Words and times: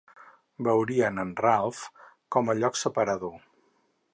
Veurien 0.67 1.19
el 1.23 1.33
Raft 1.43 2.01
com 2.37 2.51
a 2.53 2.57
lloc 2.63 2.81
separador. 2.85 3.37